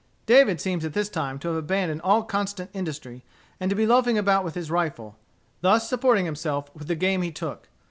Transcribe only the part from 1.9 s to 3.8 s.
all constant industry, and to